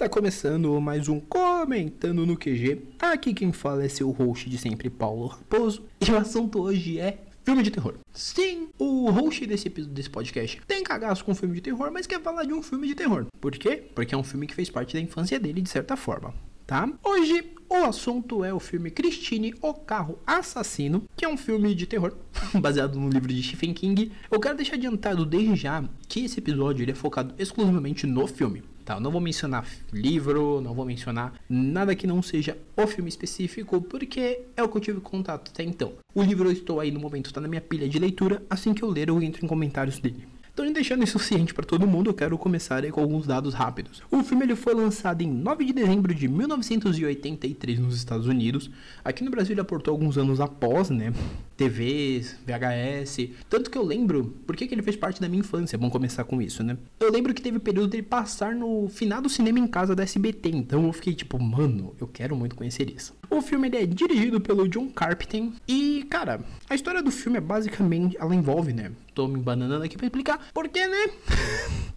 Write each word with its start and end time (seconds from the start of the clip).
Está 0.00 0.08
começando 0.08 0.80
mais 0.80 1.10
um 1.10 1.20
Comentando 1.20 2.24
no 2.24 2.34
QG. 2.34 2.80
Aqui 2.98 3.34
quem 3.34 3.52
fala 3.52 3.84
é 3.84 3.88
seu 3.90 4.10
host 4.10 4.48
de 4.48 4.56
sempre, 4.56 4.88
Paulo 4.88 5.26
Raposo. 5.26 5.84
E 6.00 6.10
o 6.10 6.16
assunto 6.16 6.62
hoje 6.62 6.98
é 6.98 7.18
filme 7.44 7.62
de 7.62 7.70
terror. 7.70 7.96
Sim, 8.10 8.70
o 8.78 9.10
host 9.10 9.44
desse, 9.44 9.68
desse 9.68 10.08
podcast 10.08 10.58
tem 10.66 10.82
cagaço 10.82 11.22
com 11.22 11.34
filme 11.34 11.56
de 11.56 11.60
terror, 11.60 11.90
mas 11.92 12.06
quer 12.06 12.18
falar 12.22 12.44
de 12.44 12.54
um 12.54 12.62
filme 12.62 12.88
de 12.88 12.94
terror. 12.94 13.26
Por 13.38 13.52
quê? 13.52 13.90
Porque 13.94 14.14
é 14.14 14.16
um 14.16 14.24
filme 14.24 14.46
que 14.46 14.54
fez 14.54 14.70
parte 14.70 14.94
da 14.94 15.00
infância 15.00 15.38
dele, 15.38 15.60
de 15.60 15.68
certa 15.68 15.94
forma. 15.98 16.32
Tá? 16.66 16.90
Hoje 17.04 17.52
o 17.68 17.84
assunto 17.84 18.42
é 18.42 18.54
o 18.54 18.58
filme 18.58 18.90
Christine, 18.90 19.52
o 19.60 19.74
Carro 19.74 20.18
Assassino, 20.26 21.04
que 21.14 21.26
é 21.26 21.28
um 21.28 21.36
filme 21.36 21.74
de 21.74 21.86
terror 21.86 22.16
baseado 22.58 22.98
no 22.98 23.10
livro 23.10 23.28
de 23.28 23.42
Stephen 23.42 23.74
King. 23.74 24.12
Eu 24.30 24.40
quero 24.40 24.56
deixar 24.56 24.76
adiantado 24.76 25.26
desde 25.26 25.56
já 25.56 25.84
que 26.08 26.24
esse 26.24 26.38
episódio 26.38 26.88
é 26.90 26.94
focado 26.94 27.34
exclusivamente 27.38 28.06
no 28.06 28.26
filme. 28.26 28.62
Tá, 28.90 28.96
eu 28.96 29.00
não 29.00 29.12
vou 29.12 29.20
mencionar 29.20 29.64
livro, 29.92 30.60
não 30.60 30.74
vou 30.74 30.84
mencionar 30.84 31.32
nada 31.48 31.94
que 31.94 32.08
não 32.08 32.20
seja 32.20 32.58
o 32.76 32.88
filme 32.88 33.08
específico, 33.08 33.80
porque 33.80 34.40
é 34.56 34.64
o 34.64 34.68
que 34.68 34.78
eu 34.78 34.80
tive 34.80 35.00
contato 35.00 35.52
até 35.54 35.62
então. 35.62 35.92
O 36.12 36.20
livro 36.20 36.48
eu 36.48 36.52
estou 36.52 36.80
aí 36.80 36.90
no 36.90 36.98
momento, 36.98 37.26
está 37.26 37.40
na 37.40 37.46
minha 37.46 37.60
pilha 37.60 37.88
de 37.88 38.00
leitura, 38.00 38.42
assim 38.50 38.74
que 38.74 38.82
eu 38.82 38.90
ler 38.90 39.08
eu 39.08 39.22
entro 39.22 39.44
em 39.44 39.48
comentários 39.48 40.00
dele. 40.00 40.26
Então, 40.60 40.74
deixando 40.74 41.02
isso 41.02 41.18
ciente 41.18 41.54
para 41.54 41.64
todo 41.64 41.86
mundo, 41.86 42.10
eu 42.10 42.14
quero 42.14 42.36
começar 42.36 42.86
com 42.90 43.00
alguns 43.00 43.26
dados 43.26 43.54
rápidos. 43.54 44.02
O 44.10 44.22
filme 44.22 44.44
ele 44.44 44.54
foi 44.54 44.74
lançado 44.74 45.22
em 45.22 45.26
9 45.26 45.64
de 45.64 45.72
dezembro 45.72 46.14
de 46.14 46.28
1983 46.28 47.78
nos 47.78 47.96
Estados 47.96 48.26
Unidos. 48.26 48.70
Aqui 49.02 49.24
no 49.24 49.30
Brasil 49.30 49.54
ele 49.54 49.62
aportou 49.62 49.92
alguns 49.92 50.18
anos 50.18 50.38
após, 50.38 50.90
né? 50.90 51.14
TVs, 51.56 52.36
VHS. 52.46 53.30
Tanto 53.48 53.70
que 53.70 53.78
eu 53.78 53.82
lembro, 53.82 54.34
por 54.46 54.54
que, 54.54 54.64
ele 54.64 54.82
fez 54.82 54.96
parte 54.96 55.20
da 55.20 55.28
minha 55.28 55.40
infância? 55.40 55.78
Vamos 55.78 55.92
começar 55.92 56.24
com 56.24 56.40
isso, 56.42 56.62
né? 56.62 56.76
Eu 56.98 57.10
lembro 57.10 57.32
que 57.32 57.40
teve 57.40 57.58
período 57.58 57.88
dele 57.88 58.02
passar 58.02 58.54
no 58.54 58.88
final 58.88 59.22
do 59.22 59.28
cinema 59.28 59.58
em 59.58 59.66
casa 59.66 59.94
da 59.94 60.02
SBT. 60.02 60.50
Então 60.50 60.86
eu 60.86 60.92
fiquei 60.92 61.14
tipo, 61.14 61.38
mano, 61.42 61.94
eu 61.98 62.06
quero 62.06 62.36
muito 62.36 62.54
conhecer 62.54 62.90
isso. 62.90 63.14
O 63.30 63.40
filme 63.40 63.68
ele 63.68 63.76
é 63.76 63.86
dirigido 63.86 64.40
pelo 64.40 64.68
John 64.68 64.88
Carpenter. 64.88 65.50
E, 65.68 66.04
cara, 66.10 66.40
a 66.68 66.74
história 66.74 67.02
do 67.02 67.10
filme 67.10 67.38
é 67.38 67.40
basicamente. 67.40 68.16
Ela 68.18 68.34
envolve, 68.34 68.72
né? 68.72 68.90
Tô 69.14 69.28
me 69.28 69.38
bananando 69.38 69.84
aqui 69.84 69.96
pra 69.96 70.06
explicar. 70.06 70.49
Porque, 70.52 70.86
né? 70.86 71.10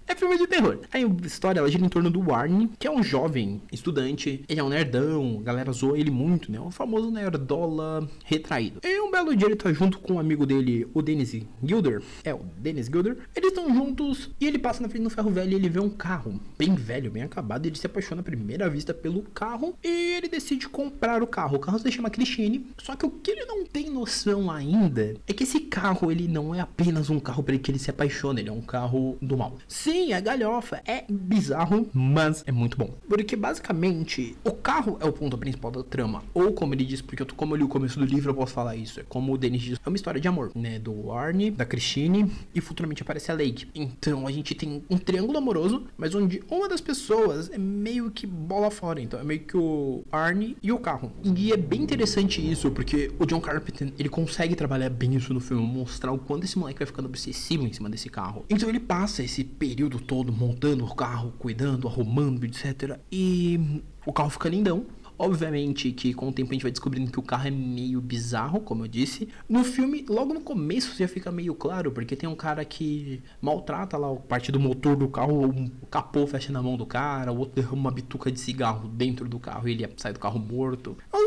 É 0.08 0.16
filme 0.16 0.38
de 0.38 0.48
terror. 0.48 0.80
A 0.92 1.00
história 1.26 1.60
ela 1.60 1.70
gira 1.70 1.86
em 1.86 1.90
torno 1.90 2.10
do 2.10 2.22
Warren, 2.22 2.70
que 2.80 2.88
é 2.88 2.92
um 2.92 3.04
jovem 3.04 3.62
estudante. 3.72 4.44
Ele 4.48 4.60
é 4.60 4.64
um 4.64 4.70
nerdão, 4.70 5.38
a 5.40 5.44
galera 5.44 5.72
zoa 5.72 5.98
ele 5.98 6.12
muito, 6.12 6.52
né? 6.52 6.60
O 6.60 6.72
famoso 6.72 7.12
nerdola 7.12 8.08
retraído. 8.26 8.80
E 8.84 9.00
um 9.02 9.12
belo 9.12 9.36
dia 9.36 9.48
ele 9.48 9.56
tá 9.56 9.72
junto 9.72 10.00
com 10.00 10.14
um 10.14 10.20
amigo 10.20 10.46
dele, 10.46 10.88
o 10.94 11.02
Dennis 11.02 11.34
Gilder. 11.64 12.02
É, 12.24 12.34
o 12.34 12.42
Dennis 12.58 12.88
Gilder. 12.88 13.18
Eles 13.36 13.50
estão 13.50 13.74
juntos 13.74 14.30
e 14.40 14.48
ele 14.48 14.60
passa 14.60 14.82
na 14.82 14.90
frente 14.90 15.04
do 15.04 15.10
ferro 15.10 15.32
velho 15.32 15.52
e 15.52 15.56
ele 15.56 15.70
vê 15.70 15.80
um 15.80 15.90
carro 15.90 16.40
bem 16.58 16.76
velho, 16.76 17.12
bem 17.12 17.24
acabado. 17.24 17.66
Ele 17.66 17.76
se 17.76 17.86
apaixona 17.86 18.22
à 18.22 18.24
primeira 18.24 18.70
vista 18.70 18.94
pelo 18.94 19.22
carro 19.22 19.78
e 19.84 20.16
ele 20.16 20.28
decide 20.28 20.68
comprar 20.70 21.24
o 21.24 21.28
carro. 21.28 21.58
O 21.58 21.60
carro 21.60 21.80
se 21.80 21.92
chama 21.92 22.10
Christine. 22.10 22.68
Só 22.78 22.96
que 22.96 23.06
o 23.06 23.10
que 23.10 23.32
ele 23.32 23.46
não 23.46 23.66
tem 23.66 23.90
noção 23.90 24.52
ainda 24.52 25.16
é 25.28 25.34
que 25.34 25.44
esse 25.44 25.60
carro 25.62 26.12
ele 26.12 26.28
não 26.28 26.54
é 26.54 26.60
apenas 26.60 27.10
um 27.10 27.20
carro 27.20 27.44
para 27.44 27.58
que 27.58 27.72
ele 27.72 27.80
se 27.80 27.90
apaixona, 27.90 28.40
ele 28.40 28.50
é 28.50 28.54
um 28.54 28.62
carro 28.62 29.18
do 29.22 29.38
mal. 29.38 29.58
Sim, 29.68 30.03
é 30.12 30.20
galhofa, 30.20 30.82
é 30.86 31.06
bizarro, 31.10 31.88
mas 31.94 32.44
é 32.46 32.52
muito 32.52 32.78
bom. 32.78 32.94
Porque 33.08 33.36
basicamente 33.36 34.36
o 34.44 34.52
carro 34.52 34.98
é 35.00 35.06
o 35.06 35.14
ponto 35.14 35.38
principal 35.38 35.72
da 35.72 35.84
trama. 35.84 36.24
Ou 36.34 36.52
como 36.54 36.74
ele 36.74 36.86
diz, 36.86 37.02
porque 37.02 37.22
eu, 37.22 37.28
como 37.36 37.54
eu 37.54 37.58
li 37.58 37.64
o 37.64 37.68
começo 37.68 38.00
do 38.00 38.06
livro, 38.06 38.32
eu 38.32 38.36
posso 38.36 38.54
falar 38.54 38.76
isso. 38.76 39.00
É 39.00 39.04
como 39.04 39.34
o 39.34 39.38
Dennis 39.38 39.62
diz, 39.62 39.80
é 39.84 39.90
uma 39.90 39.96
história 39.96 40.20
de 40.20 40.28
amor, 40.28 40.52
né? 40.56 40.80
Do 40.80 41.12
Arnie, 41.12 41.52
da 41.52 41.66
Christine 41.66 42.32
e 42.54 42.60
futuramente 42.60 43.02
aparece 43.02 43.32
a 43.32 43.36
Lake. 43.36 43.68
Então 43.74 44.28
a 44.28 44.32
gente 44.32 44.56
tem 44.56 44.84
um 44.90 44.98
triângulo 44.98 45.38
amoroso, 45.38 45.86
mas 45.98 46.16
onde 46.16 46.44
uma 46.50 46.68
das 46.68 46.82
pessoas 46.82 47.50
é 47.52 47.58
meio 47.58 48.10
que 48.12 48.26
bola 48.26 48.72
fora. 48.72 49.00
Então 49.00 49.20
é 49.20 49.24
meio 49.24 49.42
que 49.42 49.56
o 49.56 50.04
Arnie 50.12 50.58
e 50.62 50.72
o 50.72 50.80
carro. 50.80 51.12
E 51.24 51.54
é 51.54 51.58
bem 51.58 51.82
interessante 51.82 52.42
isso, 52.42 52.72
porque 52.72 53.12
o 53.20 53.26
John 53.26 53.40
Carpenter 53.40 53.94
ele 53.98 54.10
consegue 54.10 54.56
trabalhar 54.56 54.90
bem 54.90 55.16
isso 55.16 55.34
no 55.34 55.40
filme, 55.40 55.64
mostrar 55.66 56.12
o 56.12 56.18
quanto 56.18 56.46
esse 56.46 56.58
moleque 56.58 56.80
vai 56.80 56.88
ficando 56.88 57.06
obsessivo 57.06 57.66
em 57.66 57.74
cima 57.74 57.90
desse 57.90 58.10
carro. 58.10 58.46
Então 58.50 58.68
ele 58.70 58.80
passa 58.80 59.24
esse 59.24 59.44
período 59.44 59.83
todo 59.90 60.32
montando 60.32 60.86
o 60.86 60.96
carro, 60.96 61.34
cuidando, 61.40 61.88
arrumando, 61.88 62.44
etc. 62.46 63.00
E 63.12 63.82
o 64.06 64.14
carro 64.14 64.30
fica 64.30 64.50
lindão. 64.50 64.86
Obviamente 65.18 65.92
que 65.92 66.14
com 66.14 66.30
o 66.30 66.34
tempo 66.34 66.52
a 66.52 66.54
gente 66.54 66.64
vai 66.64 66.72
descobrindo 66.72 67.12
que 67.12 67.20
o 67.20 67.24
carro 67.24 67.48
é 67.48 67.52
meio 67.52 68.02
bizarro, 68.02 68.60
como 68.60 68.84
eu 68.84 68.88
disse. 68.88 69.30
No 69.48 69.64
filme, 69.64 70.04
logo 70.10 70.34
no 70.34 70.42
começo 70.42 70.98
já 70.98 71.08
fica 71.08 71.32
meio 71.32 71.54
claro, 71.54 71.92
porque 71.92 72.16
tem 72.16 72.28
um 72.28 72.36
cara 72.36 72.66
que 72.66 73.22
maltrata 73.40 73.96
lá 73.96 74.12
a 74.12 74.16
parte 74.16 74.52
do 74.52 74.60
motor 74.60 74.96
do 74.96 75.08
carro, 75.08 75.50
o 75.50 75.86
capô 75.86 76.26
fecha 76.26 76.52
na 76.52 76.62
mão 76.62 76.76
do 76.76 76.86
cara, 76.86 77.32
o 77.32 77.38
outro 77.38 77.56
derrama 77.56 77.76
uma 77.76 77.92
bituca 77.92 78.32
de 78.32 78.40
cigarro 78.40 78.90
dentro 78.90 79.30
do 79.30 79.40
carro 79.40 79.68
e 79.68 79.72
ele 79.72 79.88
sai 79.98 80.14
do 80.14 80.20
carro 80.20 80.40
morto. 80.40 80.98
É 81.12 81.16
um 81.16 81.23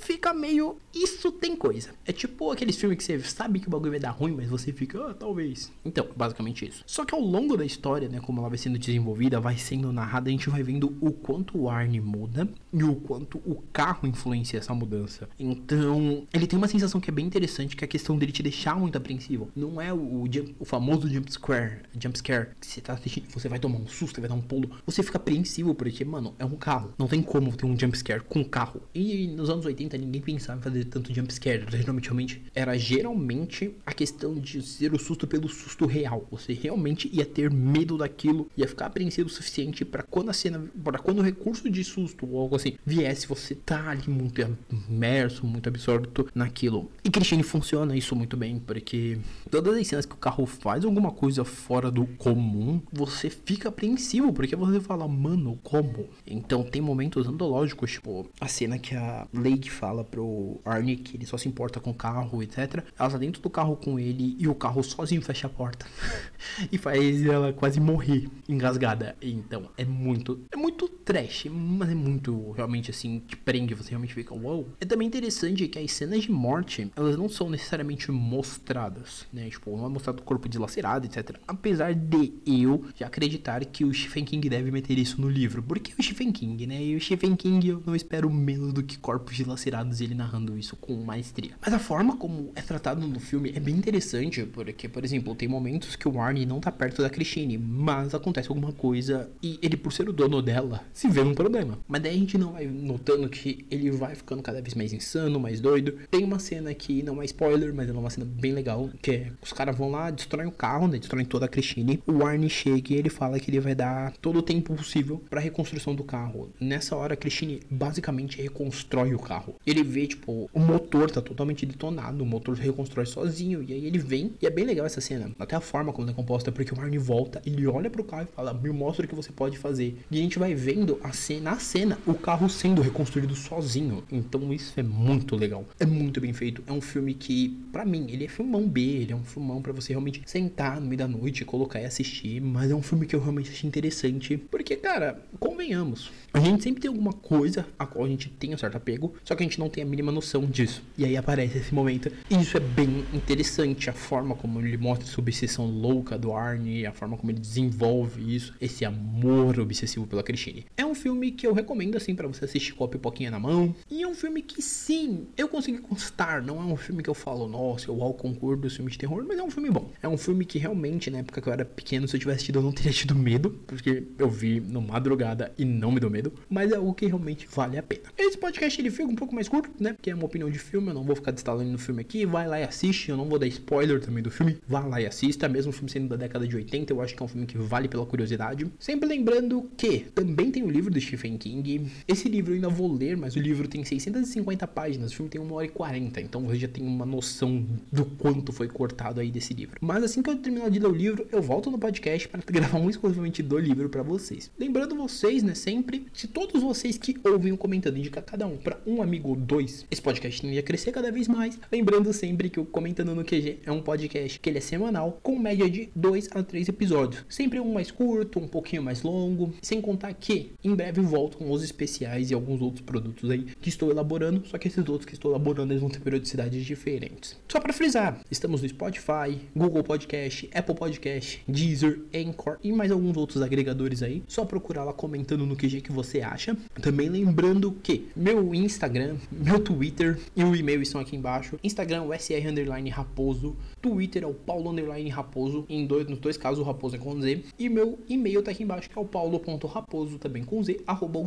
fica 0.00 0.32
meio. 0.32 0.76
Isso 0.94 1.30
tem 1.30 1.54
coisa. 1.54 1.90
É 2.04 2.12
tipo 2.12 2.50
aqueles 2.50 2.76
filmes 2.76 2.98
que 2.98 3.04
você 3.04 3.20
sabe 3.20 3.60
que 3.60 3.68
o 3.68 3.70
bagulho 3.70 3.90
vai 3.92 4.00
dar 4.00 4.10
ruim, 4.10 4.32
mas 4.32 4.48
você 4.48 4.72
fica, 4.72 5.10
ah, 5.10 5.14
talvez. 5.14 5.70
Então, 5.84 6.06
basicamente 6.16 6.66
isso. 6.66 6.82
Só 6.86 7.04
que 7.04 7.14
ao 7.14 7.20
longo 7.20 7.56
da 7.56 7.64
história, 7.64 8.08
né, 8.08 8.20
como 8.20 8.40
ela 8.40 8.48
vai 8.48 8.58
sendo 8.58 8.78
desenvolvida, 8.78 9.40
vai 9.40 9.56
sendo 9.56 9.92
narrada, 9.92 10.28
a 10.28 10.32
gente 10.32 10.50
vai 10.50 10.62
vendo 10.62 10.96
o 11.00 11.12
quanto 11.12 11.58
o 11.58 11.68
Arnie 11.68 12.00
muda 12.00 12.48
e 12.72 12.82
o 12.82 12.94
quanto 12.96 13.38
o 13.38 13.62
carro 13.72 14.08
influencia 14.08 14.58
essa 14.58 14.74
mudança. 14.74 15.28
Então, 15.38 16.26
ele 16.32 16.46
tem 16.46 16.58
uma 16.58 16.68
sensação 16.68 17.00
que 17.00 17.10
é 17.10 17.12
bem 17.12 17.26
interessante, 17.26 17.76
que 17.76 17.84
é 17.84 17.86
a 17.86 17.88
questão 17.88 18.18
dele 18.18 18.32
te 18.32 18.42
deixar 18.42 18.76
muito 18.76 18.96
apreensivo. 18.96 19.50
Não 19.54 19.80
é 19.80 19.92
o, 19.92 20.24
o, 20.58 20.64
famoso 20.64 21.08
jump 21.08 21.32
scare, 21.32 21.82
jump 21.98 22.18
scare, 22.18 22.48
que 22.60 22.66
você 22.66 22.80
tá 22.80 22.94
assistindo, 22.94 23.28
você 23.30 23.48
vai 23.48 23.58
tomar 23.58 23.78
um 23.78 23.86
susto, 23.86 24.20
vai 24.20 24.28
dar 24.28 24.34
um 24.34 24.40
pulo. 24.40 24.70
Você 24.86 25.02
fica 25.02 25.18
apreensivo 25.18 25.74
porque, 25.74 26.04
mano, 26.04 26.34
é 26.38 26.44
um 26.44 26.56
carro. 26.56 26.92
Não 26.98 27.06
tem 27.06 27.22
como 27.22 27.56
ter 27.56 27.66
um 27.66 27.78
jump 27.78 27.96
scare 27.96 28.22
com 28.22 28.44
carro. 28.44 28.82
E 28.94 29.26
nos 29.28 29.47
anos 29.48 29.64
80 29.66 29.98
ninguém 29.98 30.20
pensava 30.20 30.58
em 30.58 30.62
fazer 30.62 30.84
tanto 30.84 31.12
jump 31.14 31.32
scare. 31.32 31.64
Geralmente 31.70 32.42
era 32.54 32.76
geralmente 32.78 33.74
a 33.84 33.92
questão 33.92 34.34
de 34.34 34.62
ser 34.62 34.94
o 34.94 34.98
susto 34.98 35.26
pelo 35.26 35.48
susto 35.48 35.86
real. 35.86 36.26
Você 36.30 36.52
realmente 36.52 37.08
ia 37.12 37.24
ter 37.24 37.50
medo 37.50 37.98
daquilo, 37.98 38.48
ia 38.56 38.66
ficar 38.66 38.86
apreensivo 38.86 39.28
o 39.28 39.32
suficiente 39.32 39.84
para 39.84 40.02
quando 40.02 40.30
a 40.30 40.32
cena, 40.32 40.64
para 40.82 40.98
quando 40.98 41.18
o 41.18 41.22
recurso 41.22 41.68
de 41.68 41.84
susto 41.84 42.26
ou 42.26 42.38
algo 42.40 42.56
assim 42.56 42.74
viesse 42.84 43.18
se 43.18 43.26
você 43.26 43.54
tá 43.54 43.90
ali 43.90 44.08
muito 44.08 44.40
imerso, 44.88 45.46
muito 45.46 45.68
absorto 45.68 46.28
naquilo. 46.34 46.90
E 47.04 47.10
Christine 47.10 47.42
funciona 47.42 47.96
isso 47.96 48.14
muito 48.14 48.36
bem, 48.36 48.58
porque 48.58 49.18
todas 49.50 49.76
as 49.76 49.86
cenas 49.86 50.06
que 50.06 50.14
o 50.14 50.18
carro 50.18 50.46
faz 50.46 50.84
alguma 50.84 51.10
coisa 51.10 51.44
fora 51.44 51.90
do 51.90 52.06
comum, 52.06 52.80
você 52.92 53.28
fica 53.28 53.68
apreensivo, 53.68 54.32
porque 54.32 54.54
você 54.54 54.80
fala, 54.80 55.06
mano, 55.08 55.58
como? 55.62 56.08
Então 56.26 56.62
tem 56.62 56.80
momentos 56.80 57.26
antológicos, 57.26 57.92
tipo, 57.92 58.28
a 58.40 58.48
cena 58.48 58.78
que 58.78 58.94
a 58.94 59.26
Lake 59.38 59.70
fala 59.70 60.04
pro 60.04 60.60
Arnie 60.64 60.96
que 60.96 61.16
ele 61.16 61.26
só 61.26 61.36
se 61.36 61.48
importa 61.48 61.80
com 61.80 61.90
o 61.90 61.94
carro, 61.94 62.42
etc. 62.42 62.84
Ela 62.98 63.10
tá 63.10 63.18
dentro 63.18 63.40
do 63.40 63.50
carro 63.50 63.76
com 63.76 63.98
ele 63.98 64.36
e 64.38 64.48
o 64.48 64.54
carro 64.54 64.82
sozinho 64.82 65.22
fecha 65.22 65.46
a 65.46 65.50
porta. 65.50 65.86
e 66.70 66.78
faz 66.78 67.24
ela 67.24 67.52
quase 67.52 67.80
morrer 67.80 68.28
engasgada. 68.48 69.16
Então, 69.20 69.70
é 69.76 69.84
muito, 69.84 70.40
é 70.50 70.56
muito 70.56 70.87
trash, 71.08 71.46
mas 71.50 71.88
é 71.88 71.94
muito 71.94 72.50
realmente 72.50 72.90
assim 72.90 73.22
te 73.26 73.34
prende, 73.34 73.72
você 73.72 73.88
realmente 73.88 74.12
fica. 74.12 74.34
Wow. 74.34 74.68
É 74.78 74.84
também 74.84 75.08
interessante 75.08 75.66
que 75.66 75.78
as 75.78 75.90
cenas 75.90 76.24
de 76.24 76.30
morte, 76.30 76.92
elas 76.94 77.16
não 77.16 77.30
são 77.30 77.48
necessariamente 77.48 78.12
mostradas, 78.12 79.24
né? 79.32 79.48
Tipo, 79.48 79.74
não 79.74 79.86
é 79.86 79.88
mostrado 79.88 80.20
o 80.20 80.22
corpo 80.22 80.46
dilacerado, 80.50 81.06
etc. 81.06 81.38
Apesar 81.48 81.94
de 81.94 82.34
eu 82.46 82.84
já 82.94 83.06
acreditar 83.06 83.64
que 83.64 83.86
o 83.86 83.94
Stephen 83.94 84.26
King 84.26 84.50
deve 84.50 84.70
meter 84.70 84.98
isso 84.98 85.18
no 85.18 85.30
livro. 85.30 85.62
Porque 85.62 85.94
o 85.98 86.02
Stephen 86.02 86.30
King, 86.30 86.66
né? 86.66 86.82
E 86.82 86.94
o 86.94 87.00
Stephen 87.00 87.34
King 87.36 87.66
eu 87.68 87.82
não 87.86 87.96
espero 87.96 88.30
menos 88.30 88.74
do 88.74 88.82
que 88.82 88.98
corpos 88.98 89.34
dilacerados 89.34 90.02
ele 90.02 90.14
narrando 90.14 90.58
isso 90.58 90.76
com 90.76 90.94
maestria. 91.02 91.52
Mas 91.58 91.72
a 91.72 91.78
forma 91.78 92.18
como 92.18 92.52
é 92.54 92.60
tratado 92.60 93.06
no 93.06 93.18
filme 93.18 93.50
é 93.56 93.60
bem 93.60 93.74
interessante, 93.74 94.44
porque, 94.44 94.86
por 94.86 95.02
exemplo, 95.06 95.34
tem 95.34 95.48
momentos 95.48 95.96
que 95.96 96.06
o 96.06 96.20
Arnie 96.20 96.44
não 96.44 96.60
tá 96.60 96.70
perto 96.70 97.00
da 97.00 97.08
Christine, 97.08 97.56
mas 97.56 98.14
acontece 98.14 98.50
alguma 98.50 98.72
coisa 98.74 99.30
e 99.42 99.58
ele, 99.62 99.78
por 99.78 99.90
ser 99.90 100.06
o 100.06 100.12
dono 100.12 100.42
dela, 100.42 100.84
se 100.98 101.08
vê 101.08 101.22
num 101.22 101.32
problema. 101.32 101.78
Mas 101.86 102.02
daí 102.02 102.16
a 102.16 102.18
gente 102.18 102.36
não 102.36 102.54
vai 102.54 102.66
notando 102.66 103.28
que 103.28 103.64
ele 103.70 103.88
vai 103.88 104.16
ficando 104.16 104.42
cada 104.42 104.60
vez 104.60 104.74
mais 104.74 104.92
insano, 104.92 105.38
mais 105.38 105.60
doido. 105.60 105.96
Tem 106.10 106.24
uma 106.24 106.40
cena 106.40 106.74
que 106.74 107.04
não 107.04 107.22
é 107.22 107.24
spoiler, 107.24 107.72
mas 107.72 107.88
é 107.88 107.92
uma 107.92 108.10
cena 108.10 108.26
bem 108.28 108.50
legal, 108.50 108.90
que 109.00 109.12
é 109.12 109.32
os 109.40 109.52
caras 109.52 109.76
vão 109.78 109.92
lá, 109.92 110.10
destroem 110.10 110.48
o 110.48 110.50
carro, 110.50 110.88
né, 110.88 110.98
destroem 110.98 111.24
toda 111.24 111.46
a 111.46 111.48
Christine. 111.48 112.02
O 112.04 112.26
Arnie 112.26 112.50
chega 112.50 112.94
e 112.94 112.96
ele 112.96 113.08
fala 113.08 113.38
que 113.38 113.48
ele 113.48 113.60
vai 113.60 113.76
dar 113.76 114.12
todo 114.20 114.40
o 114.40 114.42
tempo 114.42 114.74
possível 114.74 115.22
para 115.30 115.40
reconstrução 115.40 115.94
do 115.94 116.02
carro. 116.02 116.50
Nessa 116.60 116.96
hora 116.96 117.14
a 117.14 117.16
Christine 117.16 117.60
basicamente 117.70 118.42
reconstrói 118.42 119.14
o 119.14 119.20
carro. 119.20 119.54
Ele 119.64 119.84
vê 119.84 120.04
tipo 120.08 120.50
o 120.52 120.58
motor 120.58 121.12
tá 121.12 121.22
totalmente 121.22 121.64
detonado, 121.64 122.24
o 122.24 122.26
motor 122.26 122.56
reconstrói 122.56 123.06
sozinho 123.06 123.62
e 123.62 123.72
aí 123.72 123.86
ele 123.86 123.98
vem 123.98 124.32
e 124.42 124.46
é 124.48 124.50
bem 124.50 124.64
legal 124.64 124.84
essa 124.84 125.00
cena. 125.00 125.30
Até 125.38 125.54
a 125.54 125.60
forma 125.60 125.92
como 125.92 126.10
é 126.10 126.12
composta, 126.12 126.50
porque 126.50 126.74
o 126.74 126.80
Arnie 126.80 126.98
volta, 126.98 127.40
ele 127.46 127.64
olha 127.68 127.88
pro 127.88 128.02
carro 128.02 128.26
e 128.28 128.34
fala: 128.34 128.52
"Me 128.52 128.70
mostra 128.70 129.06
o 129.06 129.08
que 129.08 129.14
você 129.14 129.30
pode 129.30 129.56
fazer". 129.56 129.96
E 130.10 130.18
a 130.18 130.22
gente 130.22 130.40
vai 130.40 130.56
vendo 130.56 130.87
vendo 130.88 130.98
a 131.02 131.12
cena, 131.12 131.50
a 131.52 131.58
cena, 131.58 131.98
o 132.06 132.14
carro 132.14 132.48
sendo 132.48 132.80
reconstruído 132.80 133.34
sozinho. 133.34 134.02
Então 134.10 134.52
isso 134.52 134.78
é 134.80 134.82
muito 134.82 135.36
legal. 135.36 135.66
É 135.78 135.84
muito 135.84 136.20
bem 136.20 136.32
feito. 136.32 136.62
É 136.66 136.72
um 136.72 136.80
filme 136.80 137.12
que, 137.12 137.50
para 137.70 137.84
mim, 137.84 138.06
ele 138.10 138.24
é 138.24 138.28
filmão 138.28 138.66
B, 138.66 138.80
ele 138.80 139.12
é 139.12 139.16
um 139.16 139.24
filmão 139.24 139.60
para 139.60 139.72
você 139.72 139.92
realmente 139.92 140.22
sentar 140.24 140.80
no 140.80 140.86
meio 140.86 140.98
da 140.98 141.08
noite, 141.08 141.44
colocar 141.44 141.80
e 141.80 141.84
assistir, 141.84 142.40
mas 142.40 142.70
é 142.70 142.74
um 142.74 142.82
filme 142.82 143.06
que 143.06 143.14
eu 143.14 143.20
realmente 143.20 143.50
achei 143.50 143.68
interessante, 143.68 144.36
porque, 144.36 144.76
cara, 144.76 145.22
convenhamos, 145.38 146.10
a 146.32 146.40
gente 146.40 146.62
sempre 146.62 146.80
tem 146.80 146.88
alguma 146.88 147.12
coisa 147.12 147.66
a 147.78 147.86
qual 147.86 148.04
a 148.04 148.08
gente 148.08 148.28
tem 148.28 148.54
um 148.54 148.58
certo 148.58 148.76
apego, 148.76 149.14
só 149.24 149.34
que 149.34 149.42
a 149.42 149.46
gente 149.46 149.58
não 149.58 149.68
tem 149.68 149.82
a 149.82 149.86
mínima 149.86 150.12
noção 150.12 150.46
disso. 150.46 150.82
E 150.96 151.04
aí 151.04 151.16
aparece 151.16 151.58
esse 151.58 151.74
momento, 151.74 152.10
e 152.30 152.40
isso 152.40 152.56
é 152.56 152.60
bem 152.60 153.04
interessante, 153.12 153.90
a 153.90 153.92
forma 153.92 154.34
como 154.34 154.60
ele 154.60 154.76
mostra 154.76 155.06
essa 155.06 155.20
obsessão 155.20 155.66
louca 155.66 156.18
do 156.18 156.32
Arnie, 156.32 156.86
a 156.86 156.92
forma 156.92 157.16
como 157.16 157.30
ele 157.30 157.40
desenvolve 157.40 158.34
isso, 158.34 158.54
esse 158.60 158.84
amor 158.84 159.58
obsessivo 159.58 160.06
pela 160.06 160.22
Christine. 160.22 160.64
É 160.78 160.86
um 160.86 160.94
filme 160.94 161.32
que 161.32 161.44
eu 161.44 161.52
recomendo, 161.52 161.96
assim, 161.96 162.14
para 162.14 162.28
você 162.28 162.44
assistir 162.44 162.72
com 162.72 162.84
a 162.84 162.88
pipoquinha 162.88 163.32
na 163.32 163.40
mão, 163.40 163.74
e 163.90 164.04
é 164.04 164.06
um 164.06 164.14
filme 164.14 164.40
que, 164.40 164.62
sim, 164.62 165.26
eu 165.36 165.48
consegui 165.48 165.78
constar, 165.78 166.40
não 166.40 166.60
é 166.60 166.64
um 166.64 166.76
filme 166.76 167.02
que 167.02 167.10
eu 167.10 167.14
falo, 167.14 167.48
nossa, 167.48 167.90
eu 167.90 168.00
ao 168.00 168.14
concurso 168.14 168.62
do 168.62 168.70
filme 168.70 168.88
de 168.88 168.96
terror, 168.96 169.24
mas 169.26 169.40
é 169.40 169.42
um 169.42 169.50
filme 169.50 169.70
bom. 169.70 169.90
É 170.00 170.06
um 170.06 170.16
filme 170.16 170.44
que 170.44 170.56
realmente, 170.56 171.10
na 171.10 171.18
época 171.18 171.40
que 171.40 171.48
eu 171.48 171.52
era 171.52 171.64
pequeno, 171.64 172.06
se 172.06 172.14
eu 172.14 172.20
tivesse 172.20 172.44
tido, 172.44 172.60
eu 172.60 172.62
não 172.62 172.70
teria 172.70 172.92
tido 172.92 173.12
medo, 173.12 173.50
porque 173.66 174.04
eu 174.16 174.30
vi 174.30 174.60
no 174.60 174.80
madrugada 174.80 175.52
e 175.58 175.64
não 175.64 175.90
me 175.90 175.98
deu 175.98 176.08
medo, 176.08 176.32
mas 176.48 176.70
é 176.70 176.76
algo 176.76 176.94
que 176.94 177.06
realmente 177.06 177.48
vale 177.50 177.76
a 177.76 177.82
pena. 177.82 178.02
Esse 178.16 178.38
podcast 178.38 178.80
ele 178.80 178.92
fica 178.92 179.10
um 179.10 179.16
pouco 179.16 179.34
mais 179.34 179.48
curto, 179.48 179.70
né? 179.80 179.94
Porque 179.94 180.10
é 180.10 180.14
uma 180.14 180.26
opinião 180.26 180.48
de 180.48 180.60
filme, 180.60 180.90
eu 180.90 180.94
não 180.94 181.02
vou 181.02 181.16
ficar 181.16 181.32
destalando 181.32 181.70
no 181.72 181.78
filme 181.78 182.02
aqui. 182.02 182.24
Vai 182.24 182.46
lá 182.46 182.60
e 182.60 182.62
assiste, 182.62 183.10
eu 183.10 183.16
não 183.16 183.24
vou 183.24 183.38
dar 183.38 183.48
spoiler 183.48 184.00
também 184.00 184.22
do 184.22 184.30
filme. 184.30 184.58
Vá 184.68 184.84
lá 184.84 185.00
e 185.00 185.06
assista, 185.06 185.48
mesmo 185.48 185.70
o 185.70 185.72
filme 185.72 185.90
sendo 185.90 186.08
da 186.08 186.16
década 186.16 186.46
de 186.46 186.54
80, 186.54 186.92
eu 186.92 187.00
acho 187.00 187.16
que 187.16 187.22
é 187.22 187.24
um 187.24 187.28
filme 187.28 187.46
que 187.46 187.58
vale 187.58 187.88
pela 187.88 188.06
curiosidade. 188.06 188.70
Sempre 188.78 189.08
lembrando 189.08 189.68
que 189.76 190.00
também 190.14 190.52
tem 190.52 190.67
o 190.68 190.70
livro 190.70 190.90
do 190.90 191.00
Stephen 191.00 191.36
King. 191.36 191.90
Esse 192.06 192.28
livro 192.28 192.52
eu 192.52 192.56
ainda 192.56 192.68
vou 192.68 192.92
ler, 192.92 193.16
mas 193.16 193.36
o 193.36 193.40
livro 193.40 193.66
tem 193.66 193.84
650 193.84 194.66
páginas, 194.68 195.12
o 195.12 195.16
filme 195.16 195.30
tem 195.30 195.40
1 195.40 195.52
hora 195.52 195.66
e 195.66 195.68
40, 195.68 196.20
então 196.20 196.42
você 196.42 196.56
já 196.56 196.68
tem 196.68 196.84
uma 196.84 197.06
noção 197.06 197.64
do 197.90 198.04
quanto 198.04 198.52
foi 198.52 198.68
cortado 198.68 199.20
aí 199.20 199.30
desse 199.30 199.54
livro. 199.54 199.78
Mas 199.80 200.04
assim 200.04 200.22
que 200.22 200.30
eu 200.30 200.36
terminar 200.36 200.70
de 200.70 200.78
ler 200.78 200.88
o 200.88 200.94
livro, 200.94 201.26
eu 201.32 201.42
volto 201.42 201.70
no 201.70 201.78
podcast 201.78 202.28
para 202.28 202.40
gravar 202.46 202.78
um 202.78 202.90
exclusivamente 202.90 203.42
do 203.42 203.58
livro 203.58 203.88
para 203.88 204.02
vocês. 204.02 204.50
Lembrando 204.58 204.94
vocês, 204.94 205.42
né, 205.42 205.54
sempre, 205.54 206.06
se 206.12 206.28
todos 206.28 206.62
vocês 206.62 206.98
que 206.98 207.16
ouvem 207.24 207.52
o 207.52 207.56
comentando 207.56 207.96
indicar 207.96 208.22
cada 208.22 208.46
um 208.46 208.56
para 208.56 208.78
um 208.86 209.02
amigo 209.02 209.30
ou 209.30 209.36
dois, 209.36 209.86
esse 209.90 210.02
podcast 210.02 210.46
ia 210.46 210.62
crescer 210.62 210.92
cada 210.92 211.10
vez 211.10 211.28
mais. 211.28 211.58
Lembrando 211.72 212.12
sempre 212.12 212.50
que 212.50 212.60
o 212.60 212.64
Comentando 212.64 213.14
no 213.14 213.24
QG 213.24 213.60
é 213.64 213.72
um 213.72 213.80
podcast 213.80 214.38
que 214.38 214.48
ele 214.48 214.58
é 214.58 214.60
semanal, 214.60 215.18
com 215.22 215.38
média 215.38 215.68
de 215.68 215.88
2 215.96 216.28
a 216.32 216.42
3 216.42 216.68
episódios. 216.68 217.24
Sempre 217.28 217.58
um 217.58 217.72
mais 217.72 217.90
curto, 217.90 218.38
um 218.38 218.46
pouquinho 218.46 218.82
mais 218.82 219.02
longo, 219.02 219.52
sem 219.62 219.80
contar 219.80 220.12
que 220.12 220.52
em 220.64 220.74
breve 220.74 221.00
voltam 221.00 221.52
os 221.52 221.62
especiais 221.62 222.32
e 222.32 222.34
alguns 222.34 222.60
outros 222.60 222.80
produtos 222.80 223.30
aí 223.30 223.44
que 223.60 223.68
estou 223.68 223.92
elaborando, 223.92 224.42
só 224.44 224.58
que 224.58 224.66
esses 224.66 224.88
outros 224.88 225.04
que 225.04 225.14
estou 225.14 225.30
elaborando 225.30 225.72
eles 225.72 225.80
vão 225.80 225.88
ter 225.88 226.00
periodicidades 226.00 226.64
diferentes. 226.64 227.36
Só 227.46 227.60
para 227.60 227.72
frisar, 227.72 228.20
estamos 228.28 228.62
no 228.62 228.68
Spotify, 228.68 229.38
Google 229.54 229.84
Podcast, 229.84 230.50
Apple 230.52 230.74
Podcast, 230.74 231.44
Deezer, 231.46 232.00
Anchor 232.12 232.58
e 232.60 232.72
mais 232.72 232.90
alguns 232.90 233.16
outros 233.16 233.40
agregadores 233.40 234.02
aí. 234.02 234.24
Só 234.26 234.44
procurar 234.44 234.82
lá 234.82 234.92
comentando 234.92 235.46
no 235.46 235.54
QG 235.54 235.80
que 235.80 235.92
você 235.92 236.22
acha. 236.22 236.56
Também 236.82 237.08
lembrando 237.08 237.70
que 237.70 238.08
meu 238.16 238.52
Instagram, 238.52 239.16
meu 239.30 239.60
Twitter 239.60 240.18
e 240.34 240.42
o 240.42 240.56
e-mail 240.56 240.82
estão 240.82 241.00
aqui 241.00 241.14
embaixo. 241.14 241.56
Instagram 241.62 242.02
o 242.02 242.12
SR 242.12 242.48
underline 242.48 242.90
Raposo, 242.90 243.56
Twitter 243.80 244.24
é 244.24 244.26
o 244.26 244.34
Paulo 244.34 244.70
underline 244.70 245.08
Raposo, 245.08 245.64
em 245.68 245.86
dois, 245.86 246.08
nos 246.08 246.18
dois 246.18 246.36
casos 246.36 246.58
o 246.58 246.64
Raposo 246.64 246.96
é 246.96 246.98
com 246.98 247.20
Z. 247.20 247.44
E 247.56 247.68
meu 247.68 247.96
e-mail 248.08 248.42
tá 248.42 248.50
aqui 248.50 248.64
embaixo 248.64 248.90
que 248.90 248.98
é 248.98 249.00
o 249.00 249.04
paulo.raposo, 249.04 250.18
também 250.18 250.47
com 250.48 250.62
Z, 250.62 250.80
arroba. 250.86 251.18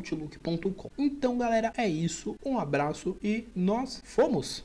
Então 0.97 1.37
galera, 1.37 1.71
é 1.77 1.87
isso. 1.87 2.35
Um 2.45 2.57
abraço 2.57 3.17
e 3.23 3.47
nós 3.55 4.01
fomos! 4.03 4.59